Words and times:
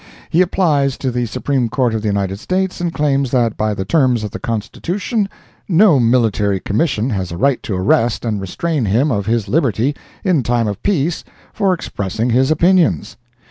He 0.31 0.41
applies 0.41 0.97
to 0.97 1.11
the 1.11 1.27
Supreme 1.27 1.69
Court 1.69 1.93
of 1.93 2.01
the 2.01 2.07
United 2.07 2.39
States, 2.39 2.81
and 2.81 2.91
claims 2.91 3.29
that 3.29 3.55
by 3.55 3.75
the 3.75 3.85
terms 3.85 4.23
of 4.23 4.31
the 4.31 4.39
Constitution 4.39 5.29
no 5.69 5.99
Military 5.99 6.59
Commission 6.59 7.11
has 7.11 7.31
a 7.31 7.37
right 7.37 7.61
to 7.61 7.75
arrest 7.75 8.25
and 8.25 8.41
restrain 8.41 8.85
him 8.85 9.11
of 9.11 9.27
his 9.27 9.47
liberty 9.47 9.95
in 10.23 10.41
time 10.41 10.67
of 10.67 10.81
peace 10.81 11.23
for 11.53 11.71
expressing 11.71 12.31
his 12.31 12.49
opinions. 12.49 13.15